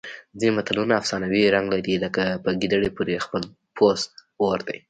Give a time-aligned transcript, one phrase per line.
[0.39, 3.43] ځینې متلونه افسانوي رنګ لري لکه په ګیدړې پورې خپل
[3.75, 4.11] پوست
[4.45, 4.79] اور دی